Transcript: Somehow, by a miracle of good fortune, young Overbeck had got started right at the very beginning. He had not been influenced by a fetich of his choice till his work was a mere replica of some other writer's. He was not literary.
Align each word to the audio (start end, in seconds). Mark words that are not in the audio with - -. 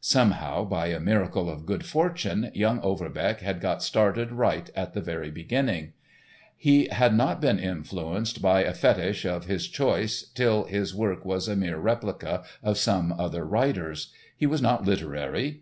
Somehow, 0.00 0.64
by 0.64 0.88
a 0.88 0.98
miracle 0.98 1.48
of 1.48 1.64
good 1.64 1.86
fortune, 1.86 2.50
young 2.52 2.80
Overbeck 2.80 3.38
had 3.42 3.60
got 3.60 3.80
started 3.80 4.32
right 4.32 4.68
at 4.74 4.92
the 4.92 5.00
very 5.00 5.30
beginning. 5.30 5.92
He 6.56 6.88
had 6.88 7.14
not 7.14 7.40
been 7.40 7.60
influenced 7.60 8.42
by 8.42 8.64
a 8.64 8.72
fetich 8.74 9.24
of 9.24 9.44
his 9.44 9.68
choice 9.68 10.24
till 10.34 10.64
his 10.64 10.96
work 10.96 11.24
was 11.24 11.46
a 11.46 11.54
mere 11.54 11.78
replica 11.78 12.42
of 12.60 12.76
some 12.76 13.12
other 13.12 13.44
writer's. 13.44 14.12
He 14.36 14.46
was 14.46 14.60
not 14.60 14.84
literary. 14.84 15.56